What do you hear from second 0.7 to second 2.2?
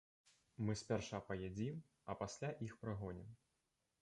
спярша паядзім, а